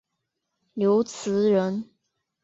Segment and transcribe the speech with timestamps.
[0.73, 1.87] 刘词人。